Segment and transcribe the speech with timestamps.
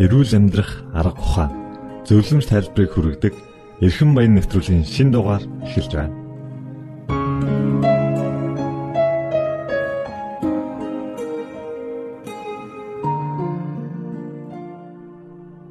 [0.00, 1.52] эрүүл амьдрах арга ухаан
[2.08, 3.34] зөвлөмж тайлбарыг хүргэдэг
[3.84, 6.16] эрхэм баян нэвтрүүлгийн шин дугаар эхэлж байна.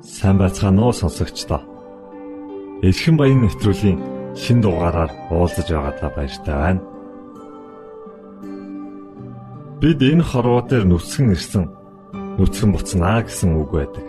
[0.06, 1.62] Сайн байцгаана уу сонсогчдоо.
[2.86, 3.98] Эрхэм баян нэвтрүүлгийн
[4.38, 6.82] шин дугаараар уулзаж байгаадаа баяртай байна.
[9.82, 11.66] Бид энэ хорвоо дээр нүцгэн ирсэн
[12.38, 14.09] нүцгэн буцнаа гэсэн үг байдаг.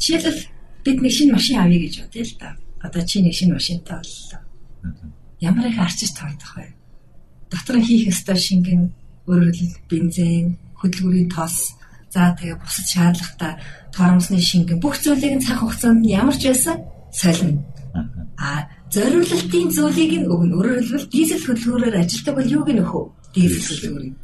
[0.00, 0.40] Жишээлбэл
[0.84, 2.48] бид нэг шинэ машин авъя гэж бодъё л да.
[2.80, 4.40] Одоо чи нэг шинэ машинтай боллоо.
[5.40, 6.72] Ямар их арчиж тоодох вэ?
[7.52, 8.82] Дотор нь хийх ёстой шингэн
[9.28, 11.76] өөрөөр хэлбэл бензин, хөдөлгүүрийн тос,
[12.08, 13.52] за тэгээ бусад шаардлагатай
[13.92, 16.76] торомсны шингэн бүх зүйлийг нь цаг хугацаанд нь ямар ч байсан
[17.12, 17.60] солино.
[18.40, 20.56] А зориулалтын зүйлийг нь өгнө.
[20.56, 23.04] Өөрөөр хэлбэл дизель хөдөлгөөрөөр ажилтдаг бол юуг нь өхөө?
[23.34, 24.14] Дизель хөдөлгөөрийг.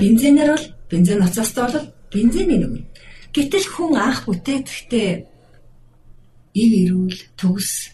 [0.00, 2.82] Бензинээр бол бензин ноцоостой бол бензиний өгнө.
[3.36, 5.10] Гэтэл хүн анх бүтээхдээ
[6.56, 7.92] ив эрүүл төгс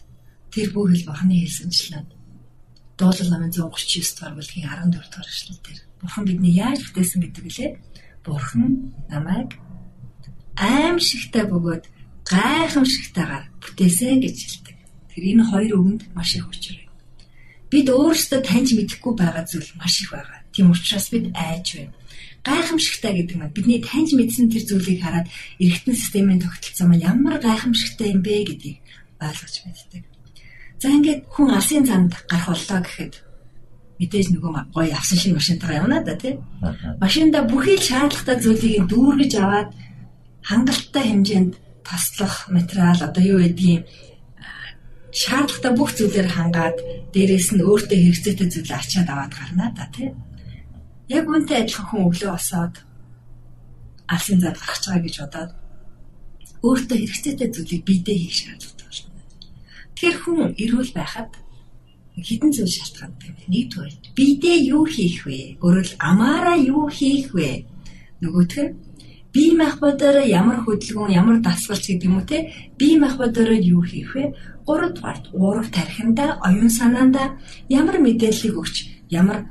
[0.55, 2.07] тэр бүх хэл бурхны хэлсэнчлэн
[2.95, 3.59] дуулал намын 139
[4.15, 7.71] дугаар бүлгийн 14 дугаар эшлэл дээр бурхан бидний яаж бүтээсэн гэдэг лээ.
[8.23, 9.59] Бурхан намайг
[10.55, 11.91] аимшигтай бөгөөд
[12.23, 14.77] гайхамшигтайгаар бүтээсэн гэж хэлдэг.
[15.11, 16.95] Тэр энэ хоёр үгэнд маш их учир байна.
[17.67, 20.39] Бид өөрсдөө таньж мэдэхгүй байгаа зүйл маш их байгаа.
[20.55, 21.91] Тийм учраас бид айж байна
[22.43, 25.27] гайхамшигтай гэдэг нь бидний таньж мэдсэн тэр зүйлийг хараад
[25.63, 28.77] эргэтэн системийн тогтолцоо маань ямар гайхамшигтай юм бэ гэдгийг
[29.23, 30.03] ойлгож мэддэг.
[30.83, 33.13] За ингээд хүн алсын цанд гарах боллоо гэхэд
[33.99, 36.35] мэдээж нөгөө гоё авсан шинэ машинтайгаа явна да тий.
[36.99, 39.69] Машинда бүхий л шаардлагатай зүйлийг дүүргэж аваад
[40.43, 41.53] хангалттай хэмжээнд
[41.87, 43.87] таслах материал одоо юу гэдгийг
[45.13, 46.77] шаардлагатай бүх зүйлээр хангаад
[47.13, 50.09] дээрэс нь өөртөө хэрэгцээтэй зүйлээ ачаад аваад гарна да тий.
[51.09, 52.75] Яг үнтэй адилхан хүн өглөө босоод
[54.07, 55.51] алсын зад гарч байгаа гэж бодоод
[56.63, 59.11] өөртөө хэрэгцээтэй зүйлийг биедээ хийх шаардлагатай болно.
[59.95, 61.31] Тэгэхээр хүн эрүүл байхад
[62.15, 63.29] хідэн зүйл шалтгаантай.
[63.51, 65.57] Нэгдүгээр биедээ юу хийх вэ?
[65.59, 67.65] Өөрөөр амаараа юу хийх вэ?
[68.21, 68.75] Нөгөөх нь
[69.33, 72.53] бие махбодороо ямар хөдөлгөөн, ямар дасгалч гэдэг юм уу те?
[72.77, 74.37] Бие махбодороо юу хийх вэ?
[74.63, 77.35] Гуравдугаар ураг тархинда, оюун санаанда
[77.67, 78.75] ямар мэдээллийг өгч,
[79.09, 79.49] ямар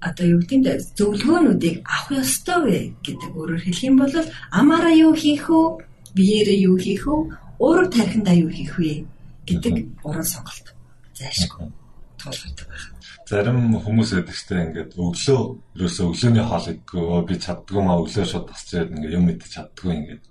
[0.00, 4.14] одоо юу гэдэг зөвлөгөөнүүдийг авах ёстой вэ гэдэг өөрөөр хэлэх юм бол
[4.50, 5.84] амаараа юу хийх вэ?
[6.16, 7.16] Биеэрээ юу хийх вэ?
[7.60, 9.04] Өөрөөр тархиндаа юу хийх вэ
[9.44, 10.66] гэдэг гурван сонголт
[11.12, 11.68] зайшгүй
[12.16, 12.88] тулгардаг байна.
[13.28, 15.40] Зарим хүмүүс байдаг ч ингээд өглөө
[15.76, 20.24] ерөөсөө өглөөний хоол идэггүй би чаддгүй маа өглөө шууд тасчээд ингээд юм идэж чаддгүй ингээд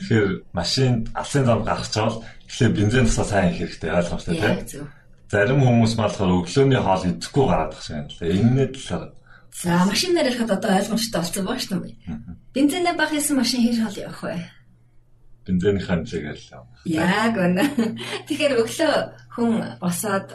[0.00, 4.88] Тэгэхээр машинд алсын зам гаргаж чавал тэгэхээр бензин тусаа сайн их хэрэгтэй ойлгомжтой тийм.
[5.30, 8.18] Зарим хүмүүс болохоор өглөөний хоол идэхгүй гараад байгаа юм л.
[8.18, 9.14] Энэний талаар
[9.54, 11.94] За машинаар ярихад одоо ойлгомжтой болсон баа шүү дээ.
[12.54, 14.42] Бензинээ баг хийсэн машин хийж хоол явах вэ?
[15.46, 16.50] Бензиний хэмжээгээр л.
[16.86, 17.62] Яг үнэ.
[18.26, 18.94] Тэгэхээр өглөө
[19.34, 20.28] хүн босоод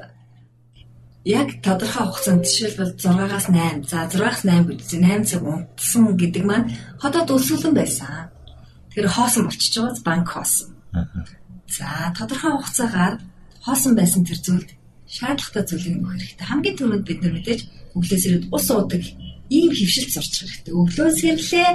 [1.25, 6.71] яг тодорхой хугацаанд жишээлбэл 6-аас 8, за 6-аас 8 гэж 8 цаг унтсан гэдэг маань
[7.01, 8.29] хотод өсвөлэн байсан.
[8.93, 10.71] Тэр хоосон болчихж байгаа банк хоосон.
[11.67, 13.15] За тодорхой хугацаагаар
[13.65, 14.69] хоосон байсан тэр зүйлд
[15.17, 16.47] шаардлагатай зүйлийг өгөх хэрэгтэй.
[16.49, 17.61] Хамгийн түрүүнд бид нар мэдээж
[17.95, 19.03] өглөөс ирээд ус уудаг
[19.49, 20.73] ийм хөвшилт сурч хэрэгтэй.
[20.75, 21.69] Өглөөс ирлээ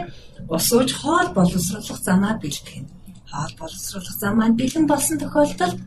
[0.48, 2.86] ус ууж хоол боловсруулах замаа бэлтгэн.
[3.30, 5.78] Хоол боловсруулах зам маань бэлэн болсон тохиолдолд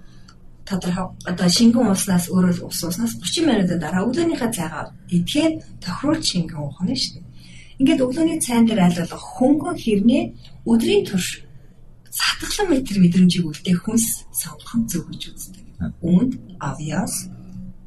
[0.66, 5.54] тодорхой одоо шингэн уснаас өөрөө ус уснаас 30 минутын дараа өглөөнийхөө цайгаа идэхээр
[5.84, 7.32] тохируулж шингэн уух нь шүү дээ.
[7.80, 10.24] Ингээд өглөөний цайн дээр айлгах хөнгөн хэрнээ
[10.72, 11.44] өдрийн турш
[12.08, 15.66] сатглан метр мэдрэмжийг үлдээх хүнс сонгох зөв гэж үздэг.
[16.00, 16.32] Үүнд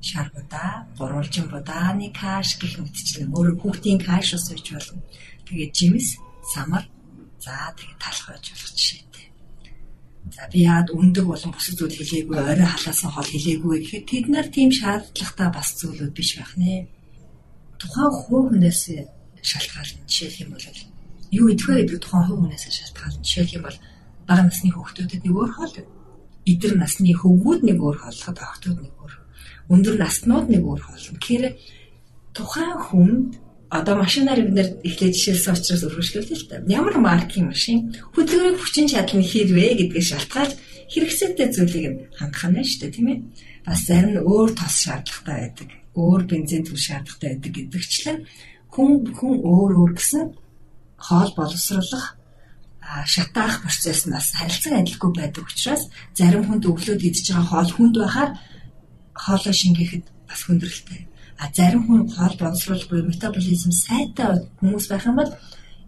[0.06, 5.02] авьяас шаргуда, гурвалжин будааны каш гэх мэтчлэн өөр хүүхдийн каш ус үйж болно.
[5.46, 6.16] Тэгээд жимс,
[6.54, 6.84] самар,
[7.40, 9.26] за тэгээд талах байж болох жишээтэй.
[10.34, 14.46] За би яад өндөг болон бусад зүйл хэлээгүй, орой халаасан хоол хэлээгүй гэхэд тэд нар
[14.50, 16.86] тийм шаардлагатай бас зүйлүүд биш байх нэ.
[17.78, 18.82] Тухайн хүүхнээс
[19.42, 20.06] шалтгаална.
[20.06, 20.66] Жишээлх юм бол
[21.30, 23.22] юу идэх вэ гэдэг тухайн хувь хүнээс шалтгаална.
[23.22, 23.78] Жишээлх юм бол
[24.26, 25.74] бага насны хүүхдүүдэд нэг өөр хоол,
[26.46, 29.15] эдэр насны хөвгүүд нэг өөр хооллоход охтууд нэг өөр.
[29.72, 31.06] Өндөр наснууд нэг өөр хоол.
[31.18, 31.44] Тэгэхээр
[32.36, 33.28] тухайн хүнд
[33.70, 36.62] одоо машинаар бид нэр эхлээд жишээлсэн учраас өргөжлүүлээ л та.
[36.70, 40.54] Ямар маркийн машин хөдөлгөөний хүчин чадал нь хэрвээ гэдгийг шалтгаалж
[40.92, 43.18] хэрэгцээтэй зүйлийг хангах нь шүү дээ тийм ээ.
[43.66, 45.68] Бас зарим нь өөр тос шаардлагатай байдаг.
[45.98, 48.18] Өөр бензин түл шаардлагатай байдаг гэдэгчлэн
[48.70, 50.24] хүн хүн өөр өөр гэсэн
[50.96, 52.06] хоол боловсруулах
[53.06, 57.94] шатаах процесс нь бас харилцан адилгүй байдаг учраас зарим хүнд өглөөд идж байгаа хоол хүнд
[57.98, 58.30] байхаар
[59.24, 61.00] хоолой шингээхэд бас хүндрэлтэй.
[61.38, 65.32] А зарим хүн хоол боловсруулах буюу метаболизм сайтай хүмүүс байх юм бол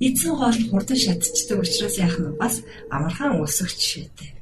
[0.01, 2.55] эзэн хоол хурдан шатчихдаг учраас яах нь бас
[2.91, 4.38] амархан өсөх жишээтэй.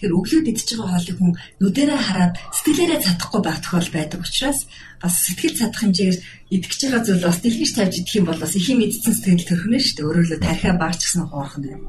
[0.00, 4.60] Тэгэхээр өглөөд идж байгаа хоолыг хүн нүдэрээ хараад сэтгэлээрээ чадахгүй байх тохиол байдаг учраас
[4.96, 6.18] бас сэтгэл чадах хэмжээгээр
[6.56, 9.76] идэж байгаа зүйл бас дэлгэж тавьж идэх юм бол бас их юм идсэн сэтгэл төрхнө
[9.76, 10.08] шүү дээ.
[10.08, 11.84] Өөрөөр хэлбэл тархиа баарч гсэн хоорхон байна.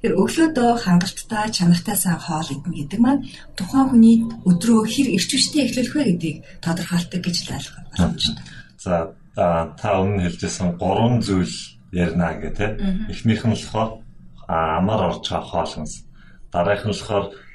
[0.00, 3.24] Тэгэхээр өглөөдөө хангалттай чанартай сайн хоол идэх гэдэг маань
[3.60, 4.16] тухайн хүний
[4.48, 8.44] өдрөө хэр эрч хүчтэй эхлүүлэх вэ гэдгийг тодорхойлдог гэж ойлгох боломжтой.
[8.80, 8.94] За
[9.36, 11.52] та өмнө хэлжсэн гурван зүйл
[11.92, 12.70] ярина гэх тээ.
[13.12, 14.00] Эхнийх нь болохоор
[14.48, 15.94] амар орж байгаа хоол хүнс.
[16.52, 17.26] Дараагийнх нь болохоор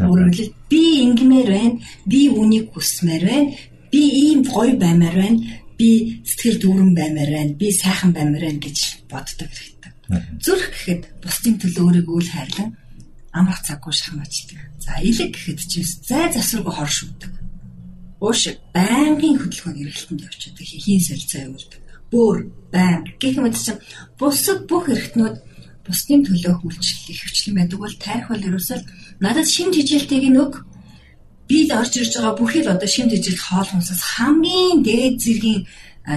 [0.00, 1.76] Өөрөөр хэлбэл би ингэмээр байна,
[2.08, 3.52] би үнийг хүсмээр байна,
[3.92, 5.38] би ийм гоё баймаар байна,
[5.76, 8.78] би сэтгэл дүүрэн баймаар байна, би сайхан баймаар байна гэж
[9.12, 9.92] боддог хэрэгтэй.
[10.40, 12.70] Зүрх гэхэд бусдын төлөө өөрийгөө л хайрлан
[13.32, 14.60] амрах цаггүй шахмаачдаг.
[14.80, 15.72] За илэг гэхэд ч
[16.08, 17.32] зай засваргүй хор шүтдэг.
[18.20, 18.42] Ууш
[18.76, 21.80] байнгын хөдөлгөөний эргэлтэнд явчихдаг, хийн солилцоо явуулдаг.
[22.12, 22.38] Бөөр,
[22.70, 23.80] байнг гэх мэт чинь
[24.20, 25.36] бусад бүх эргэтнүүд
[25.86, 28.78] бусдын төлөө үйлчлэл хөвчлэн байдаг бол тайрх бол ерөөсөө
[29.18, 30.52] надад шим тижилтийг нэг
[31.48, 35.62] би л орж ирж байгаа бүхэл одоо шим тижилт хоол хүнсээс хамгийн дээд зэргийн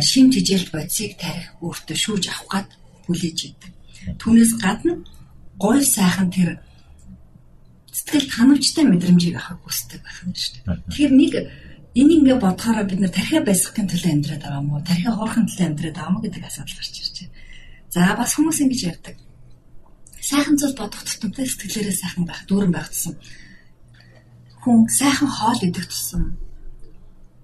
[0.01, 2.69] шим тижилт бодисыг тарих өөртөө шүүж авах гад
[3.05, 3.71] хүлээж идэг.
[4.21, 5.01] Түүнээс гадна
[5.57, 6.61] гой сайхан тэр
[7.89, 10.77] сэтгэл ханамжтай мэдрэмжийг авах хүсдэг байх юм шүү дээ.
[10.93, 11.33] Тэгэхээр нэг
[11.97, 15.95] энийг ингээ бодохоор бид нар тархиа байсгахын төлөө амьдраад байгаа мó тархиа хоорхын төлөө амьдраад
[15.97, 17.33] байгаа мó гэдэг асуудал гарч ирж байна.
[17.89, 19.15] За бас хүмүүс ингэж ярьдаг
[20.29, 23.15] сайхан зүйл бодох тутамтай сэтгэлээрээ сайхан байх, дүүрэн байх тусам
[24.65, 26.23] хүн сайхан хоол идэх тусам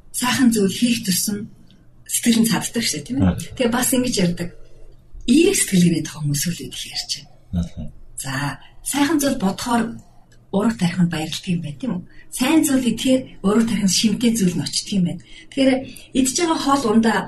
[0.09, 1.37] сайхан зүйл хийх тусам
[2.09, 3.37] сэтгэл нь цаддаг шээ тийм ээ.
[3.55, 4.49] Тэгээ бас ингэж ярьдаг.
[5.29, 7.11] Эерэг сэтгэлгээний тох хүмүүс үл идэх ярьж
[7.53, 7.93] байна.
[8.17, 8.33] За
[8.81, 9.83] сайхан зүйл бодохоор
[10.57, 12.03] ураг тархинд баярлдаг юм байна тийм үү?
[12.33, 15.21] Сайн зүйл идэхээр ураг тархинд шимтэй зүйл нь очдөг юм байна.
[15.53, 15.79] Тэгэхээр
[16.19, 17.19] идж байгаа хоол ундаа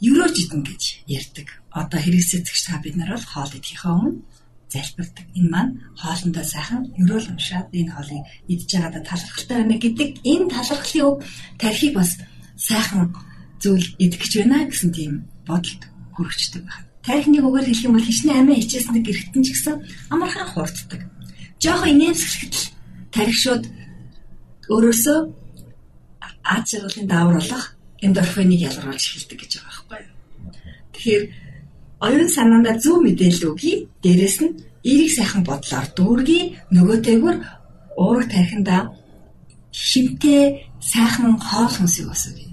[0.00, 1.48] еврож идэн гэж ярьдаг.
[1.70, 4.24] Одоо хэрэгсэцэгч та бид нар бол хоол идэхээ өмнө
[4.72, 5.26] залбирдаг.
[5.38, 11.06] Энэ маань хоолндоо сайхан ерөөл уншаад энэ хоолыг идж байгаадаа талархалтай байна гэдэг энэ талархлын
[11.06, 11.14] өв
[11.60, 12.10] тархийг бас
[12.56, 13.14] сайхан
[13.62, 15.12] зүйл идэх гэж байна гэсэн тийм
[15.46, 15.82] бодолд
[16.14, 16.86] хүрчдэг байна.
[17.06, 19.76] Тархиныг өгөр хэлэх юм бол хичнээн амиа хичээсэнд гэрхтэн ч гэсэн
[20.10, 21.00] амархан хурддаг.
[21.62, 22.54] Жохо инээмсэглэхэд
[23.14, 23.64] тархи шууд
[24.74, 25.18] өөрөөсөө
[26.42, 27.64] аж аргалын даавруулах
[28.02, 30.14] эндорфиныг ялгаруулж эхэлдэг гэж байгаа байхгүй юу.
[30.94, 31.24] Тэгэхээр
[32.00, 33.88] оюун санаандаа зөв мэдээлэл өгье.
[34.02, 37.36] Дээрэс нь эерэг сайхан бодлоор дүүргий нөгөөтэйгүр
[37.96, 38.92] уурах тархиндаа
[39.72, 42.46] шимтэй сайхан хоол хүнсийг өсгөе.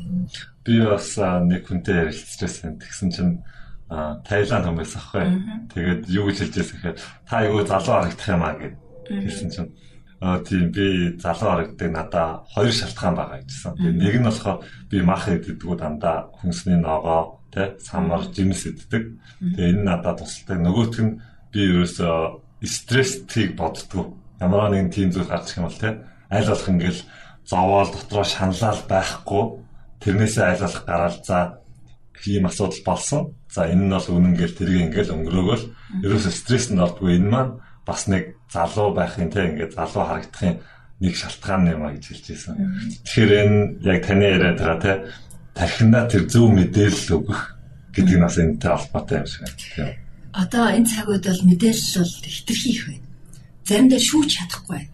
[0.63, 2.79] Би бас нэг хүнтэй ярилцчихсан.
[2.79, 3.33] Тэгсэн чинь
[3.93, 5.27] Таиланд хүмүүс ахгүй.
[5.75, 6.97] Тэгээд юу гэж хэлж байсан гэхээр
[7.27, 8.75] та юу залуу харагдах юм аа гэд
[9.11, 9.69] хэлсэн чинь
[10.23, 13.43] Аа тийм би залуу харагддаг надаа хоёр шалтгаан байгаа.
[13.43, 19.19] Тэгээд нэг нь болохоор би мах идэгдгүү дандаа хүнсний ногоо тэ самар жимс иддэг.
[19.43, 20.57] Тэгээ энэ надад тусалдаг.
[20.63, 21.19] Нөгөөх нь
[21.51, 22.15] би ерөөсөө
[22.63, 24.15] стресстийг боддгоо.
[24.39, 25.91] Ямар нэгэн тийм зүйл гарч ирэх юм бол тэ
[26.31, 27.01] аль болох ингээл
[27.43, 29.43] зовоол дотроо шаналал байхгүй
[30.07, 31.59] тэрнээсээ аль болох гараал за
[32.23, 33.21] ийм асуудал болсон.
[33.51, 35.65] За энэ нь бол үнэн гэл тэрийг ингээл өнгөрөөгөл
[36.07, 37.51] ерөөсөө стресс нь ордгүй энэ маань
[37.83, 40.61] бас нэг залуу байхын тэ ингээд залуу харагдахын
[41.01, 42.55] нэг шалтгаан юм а гэж хэлж байсан.
[43.03, 44.93] Тэгэхээр энэ яг таны яриад байгаа тэ
[45.57, 47.41] тархинаа тэр зөв мэдээлэл өгөх
[47.97, 49.97] гэдэг нь бас энэтэй холбоотой юм шиг байна.
[50.33, 53.07] Одоо энэ цаг үед бол мэдээлэл бол хэтэрхий их байна.
[53.67, 54.93] Заримдаа шүүж чадахгүй байна.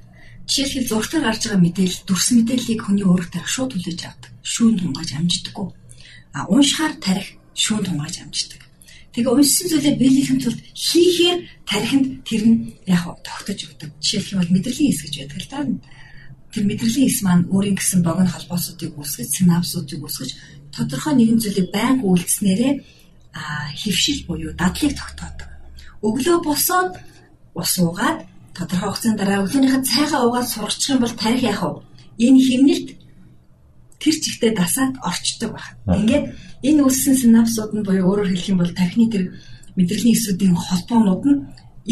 [0.50, 4.32] Жишээлбэл зургатаар гарч байгаа мэдээлэл дүрс мэдээллийг хүний өөрөөр тарих шууд хүлээж авдаг.
[4.42, 5.68] Шүүн тунгааж амждаггүй.
[6.34, 8.62] А уншихаар тарих шүүн тунгааж амждаг.
[9.14, 13.90] Тэгээ уншсан зүйлээ биелэхийн тулд хийхээр тарихынд тэр нь яг тогтож өгдөг.
[14.02, 15.60] Жишээлх юм бол мэдрэлийн хэс гэж байдаг л да
[16.54, 20.32] тэр мэдрэлийн эс маань өөрийн гэсэн богино холбоосуудыг үүсгэж, синапсуудыг үүсгэж
[20.74, 22.74] тодорхой нэгэн зүйлийг байнга үйлдэснээрээ
[23.82, 25.50] хөвшил буюу дадлыг тогтоодог.
[26.02, 26.98] Өглөө босоод
[27.54, 28.26] ус уугаад
[28.58, 31.82] тодорхой хугацааны дараа өглөөнийхөө цайгаа уугаад сургачих юм бол тарих яах вэ?
[32.26, 32.88] Энэ хэмнэлт
[34.00, 36.00] тэр чигтээ дасаад орчдөг байна.
[36.00, 36.26] Ингээд
[36.64, 39.24] энэ үүссэн синапсууд нь буюу өөрөөр хэлэх юм бол тархины тэр
[39.76, 41.40] мэдрэлийн эсүүдийн холбоонууд нь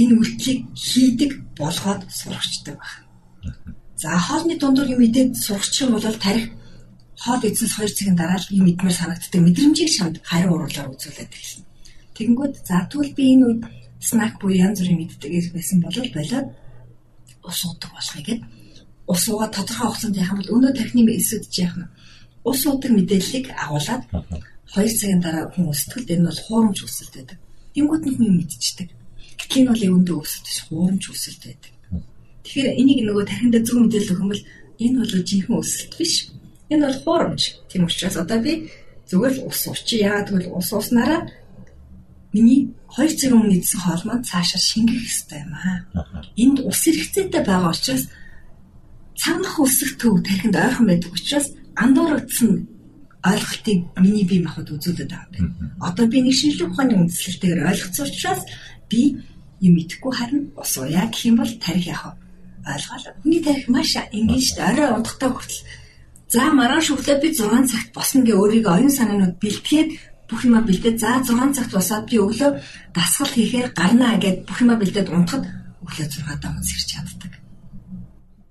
[0.02, 3.04] энэ үйлчлийг хийдэг болгоод сургачдаг байна.
[3.98, 6.48] За хоолны дундуур юм идээд сурчих юм бол тарих
[7.18, 11.66] хоол эзэнс 2 цагийн дараа л юм идмээр санагддаг мэдрэмжийг шамд хариу уруулаар үзүүлээд эхэлнэ.
[12.16, 13.62] Тэгэнгүүт за тэгвэл би энэ үед
[14.00, 16.48] снак буюу янз бүрийн мэддэг байсан бол болоод
[17.50, 18.42] ус уудаг болохыг гээд
[19.12, 21.90] ус уугаа тодорхой хугацаанд яхам бол өнөө тархины эсэдж яах нь
[22.50, 24.04] ус уудаг мэдээллийг агуулад
[24.76, 27.38] 2 цагийн дараа хүн өсөлтөд энэ бол хуурамч өсөлт байдаг.
[27.74, 28.90] Тэнгүүт нь хүн мэдчихдэг.
[29.40, 31.72] Гэтэл энэ бол өвөндөө өсөлт биш хуурамч өсөлт байдаг.
[32.44, 34.44] Тэгэхээр энийг нөгөө тархинд зөв мэдээлэл өгөх юм бол
[34.84, 36.14] энэ бол жинхэнэ өсөлт биш.
[36.72, 37.42] Энэ бол хуурамч.
[37.72, 38.54] Тийм учраас одоо би
[39.08, 39.96] зүгээр л ус уучи.
[40.04, 41.22] Яагаад гэвэл ус уснараа
[42.36, 45.80] миний 2 цаг өмнө идсэн хоол маань цаашаа шингэх хэрэгтэй юм аа.
[46.36, 48.04] Энд ус хэрэгцээтэй байгаа учраас
[49.17, 52.51] цанах өсөх төв тархинд ойрхон байдаг учраас андуурагдсан
[53.25, 55.50] ойлголтыг миний бие махбод үзүүлээд байгаа юм.
[55.81, 58.41] Одоо би нэг шинжлэх ухааны үндслэлтэйгээр ойлгоцсон учраас
[58.89, 59.01] би
[59.59, 62.27] юм идэхгүй харин ус ууя гэх юм бол тарих яах вэ?
[62.67, 63.13] ойлгоо.
[63.24, 64.69] Хүний тарих маш энгийн шүү дээ.
[64.71, 65.63] Орой унтахтаа хүртэл
[66.27, 69.89] за маргааш өглөө би 6 цагт босно гэ өөрийгөө оюун санаанууд бэлтгээд
[70.27, 72.51] бүх юма бэлдээд за 6 цагт босоод би өглөө
[72.91, 75.47] дасгал хийхээр гарнаа гэд бүх юма бэлдээд унтахад
[75.83, 77.31] өглөө 6 даа унс ирч чаддаг.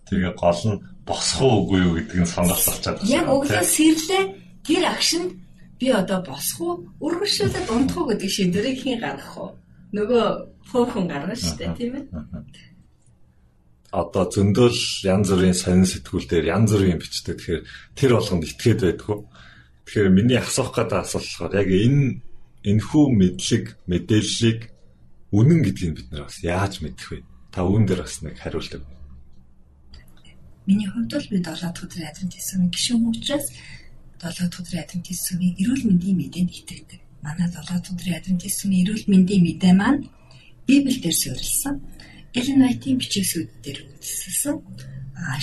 [0.07, 3.11] Тэгээ гол нь босох уугүй юу гэдэг нь сонголт болчиход байна.
[3.11, 4.25] Яг өглөө сэрлээ
[4.67, 5.31] гэр агшинд
[5.79, 9.51] би одоо босох уу өргөшүүлээд унтах уу гэдэг шийдвэрийг хийн гаргах уу?
[9.97, 10.25] Нөгөө
[10.71, 12.05] хөөхөн гаргана шүү дээ тийм ээ
[13.97, 17.39] одоо зөндөөл янз бүрийн сонин сэтгүүл дээр янз бүрийн бичдэг.
[17.41, 17.63] Тэгэхээр
[17.97, 19.19] тэр болгонд итгээд байдгүй.
[19.87, 22.21] Тэгэхээр миний асуух гэдэг асуулт болохоор яг энэ
[22.67, 24.61] энэхүү мэдлэг, мэдээллийг
[25.33, 27.19] үнэн гэдгийг бид нар бас яаж мэдэх вэ?
[27.55, 28.96] Та үүн дээр бас нэг хариулт өгнө.
[30.67, 33.47] Миний хувьд бол би 7 дахь өдрийн адвентист сүмийн гишүүн учраас
[34.19, 37.01] 7 дахь өдрийн адвентист сүмийн эрүүл мэндийн мэдээнд итгэдэг.
[37.23, 40.03] Манай 7 дахь өдрийн адвентист сүмийн эрүүл мэндийн мэдээ маань
[40.67, 41.75] Библиэлд суурилсан
[42.35, 44.57] Эллен Вайтийн бичээсүүд дээр үндэслэсэн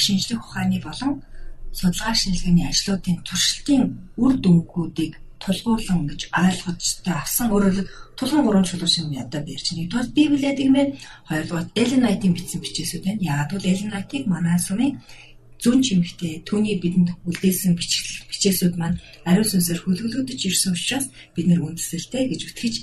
[0.04, 1.24] шинжлэх ухааны болон
[1.72, 3.84] судалгаа шинжилгээний ажлуудын туршилтын
[4.20, 10.60] үр дүнгуудыг тулгуурлан гэж ойлгочтой авсан өөрөөр тулгын гурван чулуу шиг ядаа бэрч нэгдүгээр Библиэд
[10.64, 10.90] гэмээр
[11.30, 13.26] хоёрдугаар Эллен Вайтийн бичсэн бичээсүүд байна.
[13.32, 14.94] Яагаад гэвэл Эллен Вайтыг манай сүмийн
[15.64, 17.74] зүүн чимэгтээ түүний бидэнд үлдээсэн
[18.32, 22.76] бичээсүүд маань ариун сүнсээр хөлгөлөгдөж ирсэн учраас бид нэр үндэслэлтэй гэж үтгэж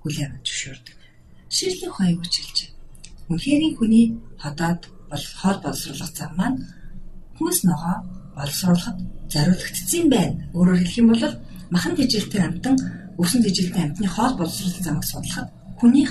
[0.00, 0.96] хүлээн авч зөвшөөрдөг.
[1.52, 2.72] Ширлэх хоёрыг үчилж
[3.32, 4.06] Үнхээрийн хүний
[4.42, 6.58] ходоод бол хоол боловсруулах зам маань
[7.38, 7.96] хүнс ногоо
[8.36, 8.98] боловсруулахад
[9.32, 10.36] зориулагдсан байна.
[10.56, 11.24] Өөрөөр хэлэх юм бол
[11.72, 12.76] махан тэжээлтэй амтан
[13.16, 15.48] өсөн тэжилтний амьтны хоол боловсруулалтын замыг судлахад
[15.80, 16.10] хүнийх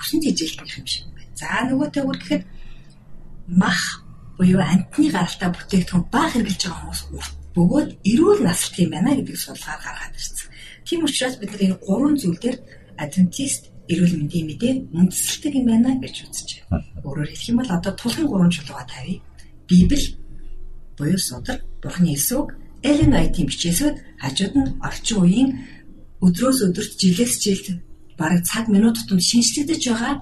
[0.00, 1.38] өсөн тэжилтнийх юм шиг байна.
[1.38, 2.42] За нөгөөтэй үр гэхэд
[3.62, 3.82] мах
[4.38, 9.38] буюу амьтны гаралтай бүтээгдэхүүн баг хэрглэж байгаа хүмүүс урт бөгөөд эрүүл насалт юм байна гэдгийг
[9.38, 10.50] судалгаар гаргаад ирсэн.
[10.86, 12.56] Тийм учраас бид нар энэ гурван зүйл дээр
[12.98, 16.86] адвентист эрүүл мэндийн мэдээ үндэслэлтэй юм байна гэж үзэж байна.
[17.06, 19.22] Өөрөөр хэлэх юм бол одоо тулхан гурван чулууга тавья.
[19.68, 20.18] Библи
[20.98, 25.50] буюу судар, Бурхны эсвэг, Элен Вайтийн бичээсүүд хажууд нь орчин үеийн
[26.24, 27.66] өдрөөс өдөрт жилээс жилд
[28.18, 30.14] бараг цаг минут тутамд шинжлэгдэж байгаа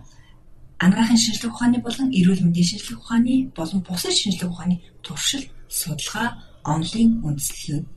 [0.79, 7.25] анагаахын шинжлэх ухааны болон эрүүл мэндийн шинжлэх ухааны болон бусад шинжлэх ухааны туршил, судалгаа, онлын
[7.25, 7.89] үндэслэл.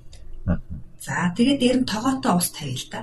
[1.03, 2.99] За тэгээд дээр нь тогоотой ус тавья л да.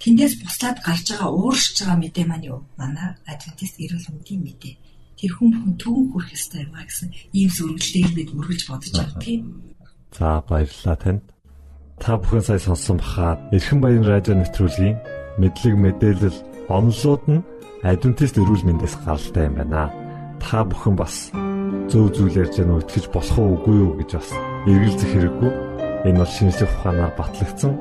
[0.00, 2.60] Тэндээс буслаад гарч байгаа ууршиж байгаа мэдээ маань юу?
[2.80, 4.74] Манай адвентист эрүүл мэндийн мэдээ.
[5.20, 9.20] Тэр хүн бүхэн төвөн хүрэх ёстой юм а гэсэн ийм зөвлөлийг бид үргэлж бодож байгаа
[9.20, 9.69] тийм.
[10.16, 11.22] За баярлалаа танд.
[12.00, 14.96] Та бүхэн сая сонссон бахаа Эрхэн баян радио нэвтрүүлгийн
[15.38, 16.38] мэдлэг мэдээлэл
[16.68, 17.44] онлоод нь
[17.84, 19.92] адвентист эрүүл мэндээс гаралтай юм байна.
[20.42, 21.30] Та бүхэн бас
[21.92, 24.30] зөв зүйл ярьж байгаа нь итгэж болох уу үгүй юу гэж бас
[24.66, 25.50] эргэлзэх хэрэггүй.
[26.08, 27.72] Энэ бол шинжлэх ухаанаар батлагдсан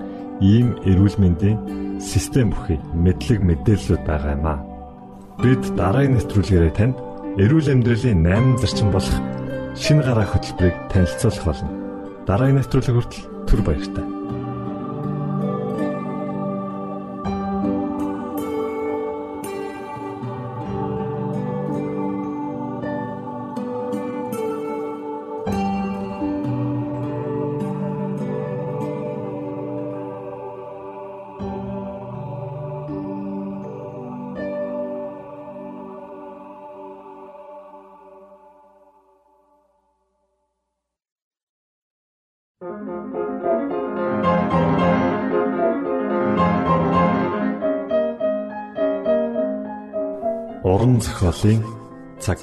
[0.44, 1.58] ийм эрүүл мэндийн
[2.00, 4.60] систем бүхий мэдлэг мэдээллүүд байгаа юм аа.
[5.42, 6.96] Бид дараагийн нэвтрүүлгээрээ танд
[7.40, 9.18] эрүүл амьдралын 8 зарчим болох
[9.80, 11.89] шинэ гараа хөтөлбөрийг танилцуулах болно.
[12.30, 14.19] Дараагийн нэвтрүүлэг хүртэл түр баяртай.
[50.80, 51.64] Уран зохиолын
[52.24, 52.40] цаг.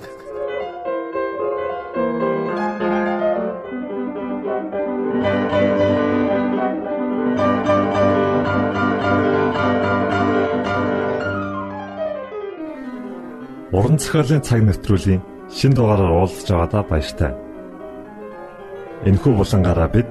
[13.73, 17.33] Уран зохиолын цаг нэвтрүүлгийн шин дугаараар уулзж байгаадаа баяртай.
[19.09, 20.09] Энэхүү булангаараа бид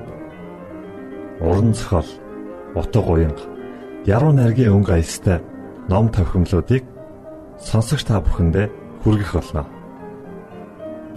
[1.46, 2.10] уран зохиол,
[2.74, 3.46] утга уянга,
[4.10, 5.38] яруу найргийн өнгө аястай
[5.90, 6.95] ном тохиомлуудыг
[7.66, 8.70] сонсогч та бүхэндээ
[9.02, 9.66] хүргэх болно.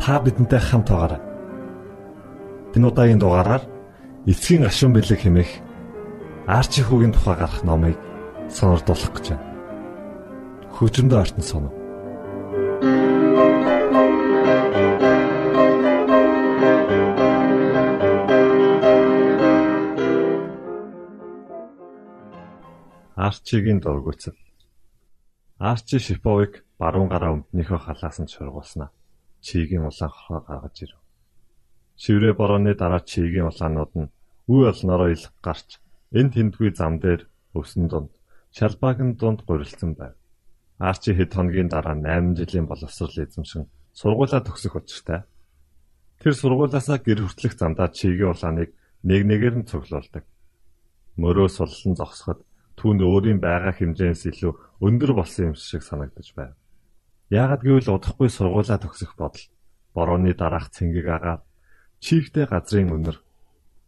[0.01, 1.21] Та бидэнтэй хамт байгаарай.
[2.73, 3.63] Энэ удаагийн дугаараар
[4.25, 5.53] эцгийн гашуун бэлэг хэмээх
[6.49, 8.01] Арчи хүүгийн тухай гарах номыг
[8.49, 9.45] сонирдуулах гэж байна.
[10.73, 11.71] Хөгжмөд артн соно.
[23.17, 24.33] Арчигийн дургуцал
[25.59, 28.95] Арчи Шиповыг баруун гараа өмднийхөө халаас нь шургуулснаа.
[29.43, 31.03] Чигийн улаан хорхоо гаргаж ирв.
[31.99, 34.13] Шиврээ борооны дараа чигийн улаанууд нь
[34.47, 35.83] үе олноороо илг гарч
[36.15, 37.27] энэ тэндгүй зам дээр
[37.59, 38.15] өвсөн дунд
[38.55, 40.15] шалбаагийн дунд гурилсан байв.
[40.79, 43.67] Арчи хэд хоногийн дараа 8 жилийн боловсрол эзэмшин
[43.99, 45.27] сургуулаа төгсөх учиртай.
[46.23, 48.71] Тэр сургуулаасаа гэр хүртэлх замдаа чигийн улааныг
[49.03, 50.23] нэг нэгээр нь цуглуулдаг.
[51.19, 52.47] Мөрөө суллан зогсоход
[52.79, 54.53] түүнд өөрийн байгаа хэмжээс илүү
[54.87, 56.55] өндөр болсон юм шиг санагдаж байв.
[57.29, 59.45] Яагад гэвэл удахгүй сургуулаа төгсөх бодол
[59.95, 61.43] борооны дараах цэнгэг агаад
[61.99, 63.19] чийхтэй газрын өнөр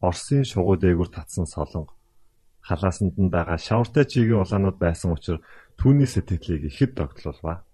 [0.01, 2.01] Оросын шугуу дээгүр татсан солонго
[2.67, 5.45] халаасанд нь байгаа шавартай чигийн улаанууд байсан учраас
[5.81, 7.65] түүний сэтгэлийг ихэд догтлуулва.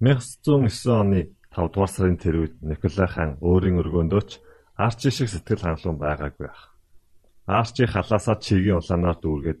[0.00, 4.30] 1909 оны 5 дугаар сарын тэр үед Николай хаан өөрийн өргөөндөөч
[4.78, 6.62] Арчи шиг сэтгэл хангалуун байгаагүй ах.
[7.46, 9.60] Арчи халаасаа чигийн улаанаар дүүргээд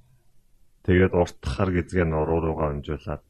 [0.85, 3.21] Тэгээд урт хар гизгээ нуруу руугаа өнжүүлээд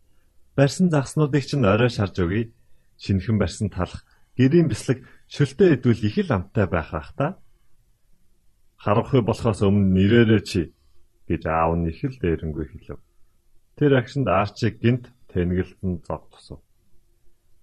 [0.55, 2.51] барьсан загснуудыг чинь орой шарж өгье.
[3.01, 4.05] Шинхэн барьсан талах
[4.37, 7.27] гэрийн бислэг шөлтөө идвэл их л амттай байх ах та.
[8.77, 10.61] Харанхуй болохоос өмнө нэрээрээ чи
[11.27, 12.99] гэж аав нь их л дээрэнгүй хэлв.
[13.75, 16.59] Тэр агшинд Арчиг гинт тэнгэлтэн зог тусав.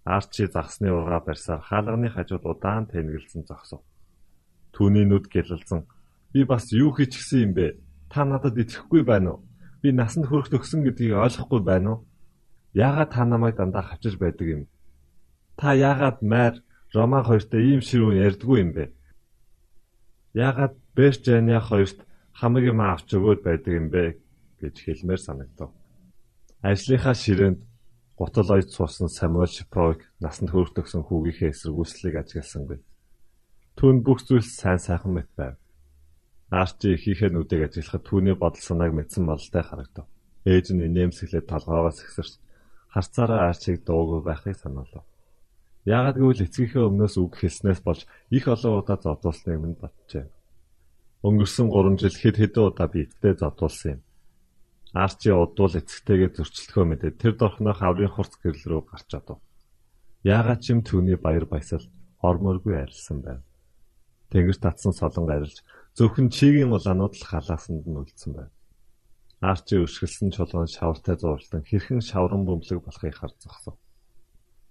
[0.04, 3.80] Арчи загсны ургаа барьсаар хаалганы хажууд удаан тэнгэлсэн зогсов.
[4.72, 5.84] Түүний нүд гэлэлцэн
[6.32, 7.66] би бас юу хийчихсэн юм бэ?
[8.08, 9.47] Та надад итгэхгүй байна уу?
[9.82, 11.98] Би насанд хүрэх төгсөн гэдгийг ойлгохгүй байна уу?
[12.74, 14.62] Яагаад та намайг дандаа хавчиж байдаг юм?
[15.56, 16.54] Та яагаад майр
[16.94, 18.84] Роман хоёртой ийм ширүүн ярьдгүй юм бэ?
[20.34, 21.98] Яагаад Берчаня хоёрт
[22.32, 24.18] хамаг юм авч өгөөд байдаг юм бэ
[24.60, 25.70] гэж хэлмээр санагдав.
[26.62, 27.60] Ажлынхаа ширээнд
[28.18, 32.78] гутал ойд суусан Самуэль Шипрог насанд хүртэгсэн хүүгийнхээ эсэргүүцлийг ажигласангүй.
[33.78, 35.54] Түүнд бүх зүйл сайн сайхан мэт байв.
[36.50, 40.06] Арчи ихийнхээ нүдийг ажиглахад түүний бодол санааг мэдсэн бололтой харагдав.
[40.48, 42.40] Ээж нь инээмсэглээд толгоогоос ихсэрч
[42.88, 45.04] харцаараа арчиг дуугүй байхыг санаалав.
[45.84, 50.24] Яагад гэвэл эцгийнхээ өмнөөс үг хэлснээс болж их олон удаа зодуулсныг минь батжээ.
[51.20, 54.00] Өнгөрсөн 3 жил хэд хэдэн удаа би эцтэй зодуулсан юм.
[54.96, 59.38] Арчи удвал эцэгтэйгээ зөрчилдөхөө мэдээ тэр дорхноох аврын хурц гэрэл рүү гарч чадав.
[60.24, 61.84] Яагаад ч юм түүний баяр баясал
[62.24, 63.40] ормооргүй арилсан байв.
[64.32, 65.60] Тэнгэр татсан солон арилж
[65.98, 68.54] зөвхөн чигийн улаанууд л халаасанд нь үлдсэн байв.
[69.42, 73.74] Арчи өшгөлсөн чулуун шавартай зурлан хэрхэн шавран бөмбөлөг болохыг харж зогсов.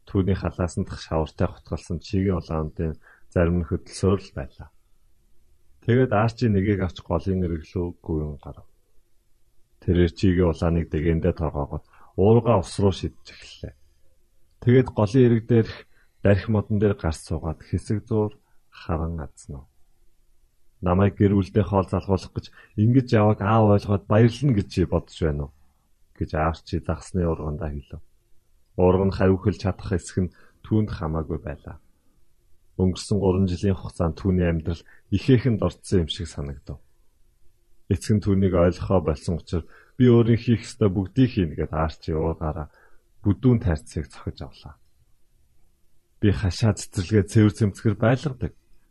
[0.08, 2.96] Түүний халаасанд шавартай хотголсон чигийн улаануудын
[3.28, 4.72] зарим нь хөдөлсөөр л байлаа.
[5.84, 8.68] Тэгээд Арчи нэгийг авч голын эрэглүү гүйн гарав.
[9.84, 11.84] Тэрээр чигийн улааныг дэгэндээ торгоогоод
[12.16, 13.76] уурга ус руу шидэж эхэллээ.
[14.64, 15.76] Тэгээд голын ирэг дээрх
[16.24, 18.40] дарих модон дээр гарч суугаад хэсэг зуур
[18.72, 19.68] харан адснаа.
[20.82, 22.46] Намайг гэр бүлдээ хоол залгуулах гэж
[22.78, 25.52] ингэж яваг аав ойлгоод баярлна гэж бодож байна уу?
[26.18, 28.02] гэж аарчи загсны ургандаа хэлв.
[28.78, 30.34] Урга нь хавихлж чадах эсэх нь
[30.66, 31.78] түүнд хамаагүй байлаа.
[32.82, 34.82] Өнгөрсөн 3 жилийн хугацаанд түүний амьдрал
[35.14, 36.82] ихээхэн дорцсон юм шиг санагдав.
[37.90, 39.66] Эцэг нь түүнийг ойлгохоо болсон учраас
[39.98, 42.70] би өөрийн хийх ёстой бүгдийг хийнэ гэд аарчи уугаараа
[43.26, 44.76] бүдүүн тайрцыг цохиж авлаа.
[46.22, 48.54] Би хашаа цэцэрлэгээ цэвэр цэмцгэр байлгадаг.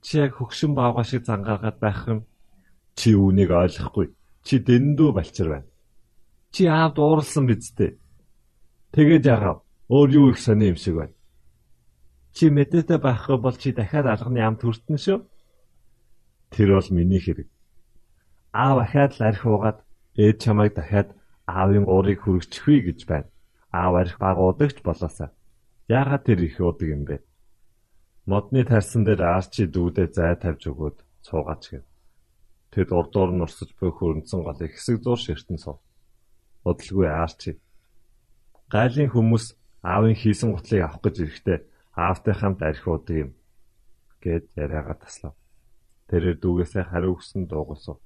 [0.00, 2.20] Чи яг хөгшин баавга шиг зангаагаад байх юм.
[2.96, 4.12] Чи үүнийг ойлгохгүй.
[4.46, 5.68] Чи дэндүү балчир байна.
[6.50, 7.98] Чи аавд ууралсан биз дээ.
[8.96, 9.60] Тэгээд яагаад
[9.92, 11.14] өөр юу их сони юм шиг байна.
[12.32, 15.18] Чи мэдээтэй байхгүй бол чи дахиад алганы ам төртөн шүү.
[16.50, 17.48] Тэр бол миний хэрэг.
[18.52, 19.78] Аав ахаад л арх уугаад
[20.18, 21.08] Ээж чамайг дахиад
[21.46, 23.28] аавын уурыг хүргэчихвээ гэж байна.
[23.70, 25.30] Аав арх багуудагч болоосаа.
[25.88, 27.22] Яагаад тэр их удаг юм бэ?
[28.30, 31.84] Модны тарсан дээр арчи дүүдээ зай тавьж өгөөд цуугаач гэв.
[32.70, 35.82] Тэд урдуур нь урсаж буй хөрөнцөн голыг хэсэг зур ширтэн суув.
[36.62, 37.58] Бодлгүй арчи.
[38.70, 41.58] Гайлын хүмүүс аавын хийсэн гутлыг авах гэж ирэхдээ
[41.90, 43.30] аавтай хамт архи удаг юм
[44.22, 45.34] гэд яриагаа таслав.
[46.06, 47.98] Тэрээр дүүгээсээ хариу өгсөн дуугасав.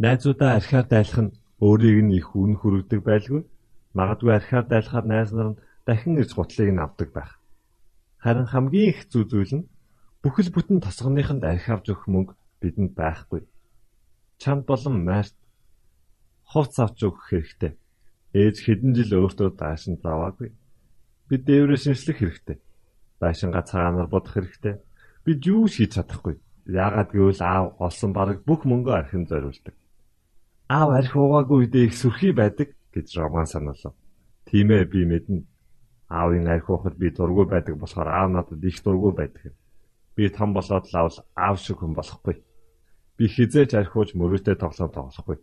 [0.00, 3.44] Найзуудаа архиар дайлах нь өөрийг нь их үн хүргэдэг байлгүй.
[3.92, 7.39] Магадгүй архиар дайлахаар найз нар нь дахин ирж гутлыг нь авдаг байх.
[8.22, 9.68] Харин хамгийн их зүй зүйл нь
[10.22, 13.42] бүхэл бүтэн тосгоныхонд архи авч өгөх мөнгө бидэнд байхгүй.
[14.40, 15.36] Чамд болон майрт
[16.44, 17.72] хувц авч өгөх хэрэгтэй.
[18.36, 20.52] Ээж хэдэн жил өөртөө даашин заваагүй.
[21.28, 22.58] Бид дээврээ шинжлэх хэрэгтэй.
[23.20, 24.74] Даашингаа цагаанаар бодох хэрэгтэй.
[25.24, 26.36] Бид юу хийж чадахгүй.
[26.68, 29.74] Яагаад гэвэл аав олсон бараг бүх мөнгөө архин зориулдаг
[30.70, 33.94] аав арх уугаагүй үедээ их сүрхий байдаг гэж Роман сануулав.
[34.46, 35.42] Тийм ээ би мэднэ.
[36.10, 39.54] Аавын арх уухад би дургүй байдаг болохоор аав надад их дургүй байдаг.
[40.16, 42.42] Би том болоод лавл аав шиг хүн болохгүй.
[43.16, 45.38] Би хизээч архиуж мөрөөдөө тоглоом тоглохгүй.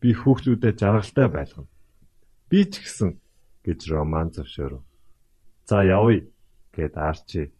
[0.00, 1.70] Би хүүхдүүдэд жаргалтай байлгана.
[2.52, 3.16] Би ч гэсэн
[3.64, 4.82] гэж Роман зөвшөөрөв.
[5.64, 6.28] За явъя
[6.76, 7.52] гэд Арчи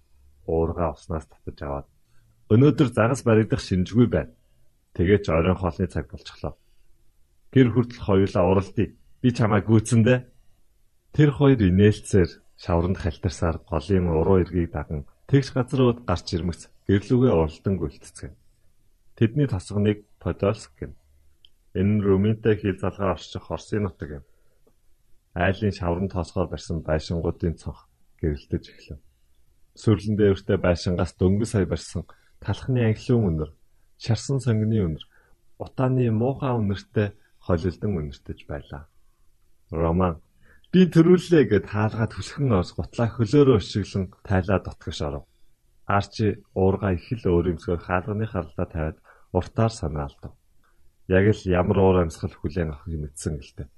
[0.45, 1.87] уурга уснаас татаж аваад
[2.53, 4.35] өнөөдөр загас баригдах шинжгүй байна.
[4.93, 6.59] Тэгээд ч оройн хоолны цаг болчихлоо.
[7.53, 8.93] Гэр хүртэл хоёулаа уралдъя.
[9.23, 10.15] Би чамайг гүйцэндэ.
[11.13, 17.77] Тэр хоёр инээлцээр шавранд халтарсаар голын уруу эргийг даган тэгш газрууд гарч ирмэгц гэрлүүгээ уралдан
[17.77, 18.33] гүйлтцгэн.
[19.21, 20.97] Тэдний тосгоныг Подольск гэнэ.
[21.77, 24.25] Энэ нь Румынтай хил залгаар орчих Орсын нутаг юм.
[25.37, 29.01] Айлын шаврын тоосгоор барьсан байшингуудын цонх гэрэлтэж эхлэв.
[29.77, 32.09] Сүрлэн дээвэртэй байшингаас дөнгөж сая барьсан
[32.41, 33.51] талхны анхлын өнөр,
[34.01, 35.05] шарсан сонгины өнөр,
[35.61, 38.89] утааны муухай өнөртэй холилдон үнэртэж байлаа.
[39.73, 40.21] Роман
[40.73, 45.25] би төрүүллээ гэд хаалгаад хүсхэн ос гутлаа хөлөөрөө өшиглэн тайлаа дотгош оров.
[45.85, 48.97] Арчи уурга их л өөрөмсгөр хаалганы харлаа тавиад
[49.37, 50.33] уртаар санаалдав.
[51.13, 53.69] Яг л ямар уур амьсгал хүлээн авахыг мэдсэн гэлтэй.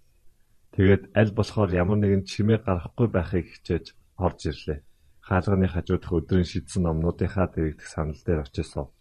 [0.78, 4.87] Тэгээд аль болохоор ямар нэгэн чимээ гарахгүй байхыг хичээж орж ирлээ.
[5.26, 8.94] Хаалганы хажуудах өдрийн шидсэн номнуудынхаа дэрэгдэх санал дээр очисов.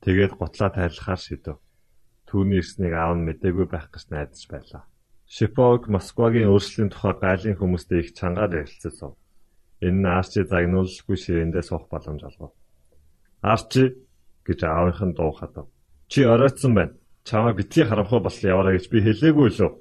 [0.00, 1.60] Тэгээд гутлаа тайлахаар шидэв.
[2.24, 4.88] Түүний ирснийг аав нь мэдээгүй байх гэж найдаж байлаа.
[5.26, 9.18] Шиповг Москвагийн өөрчлөлийн тухай гайлын хүмүүстэй их чангаар ярилцсан.
[9.82, 12.54] Энэ нь Арчи загнуулгүй ширээндээ суух боломж олгов.
[13.42, 13.84] Арчи
[14.46, 15.66] гэж аавынх нь дуу хадав.
[16.06, 16.94] Чи оройтсан байна.
[17.26, 19.72] Чамаа битгий харамхуу бол яваарай гэж би хэлээгүй лөө.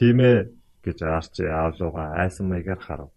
[0.00, 0.48] Тийм ээ
[0.80, 3.10] гэж Арчи аав руугаа айсан маягаар харав.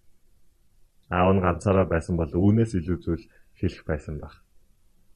[1.07, 3.23] Аав нь ганцаараа байсан бол үүнээс илүү зүйл
[3.55, 4.43] хэлэх байсан баг.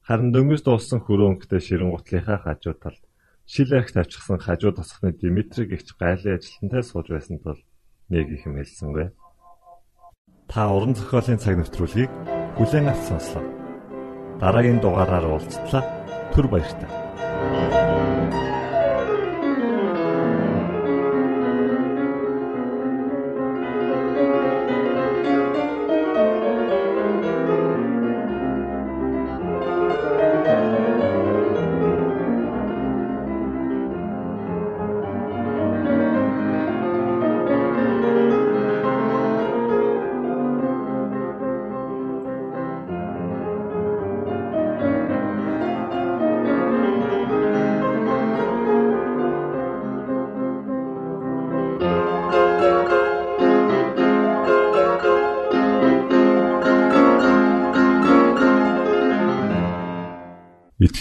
[0.08, 3.04] Харин дөнгөж дууссан хөрөөнгөтэй ширэн гутлынхаа хажуу талд
[3.52, 7.60] шил арх тавьчихсан хажуу тосхны Димитри гихч гайлын ажилтнтай сууж байсан тул
[8.08, 9.12] нэг их юм хэлсэнгүй.
[10.48, 12.08] Та уран зохиолын цаг навтруулыг
[12.56, 13.44] бүлээн авч сонслоо.
[14.40, 15.84] Дараагийн дугаараар уулзтлаа.
[16.32, 16.92] Түр баярлалаа.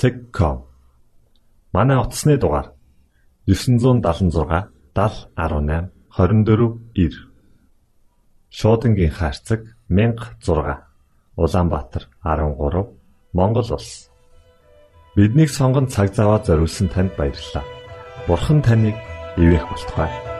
[0.00, 0.64] Цэгком.
[1.74, 2.72] Манай утасны дугаар
[3.46, 7.12] 976 7018 24 9.
[8.48, 10.80] Шуудангийн хаяг 16
[11.36, 12.96] Улаанбаатар 13
[13.34, 14.08] Монгол улс.
[15.16, 17.64] Биднийг сонгонд цаг зав аваад зориулсан танд баярлалаа.
[18.26, 18.96] Бурхан таныг
[19.36, 20.39] ивээх болтугай.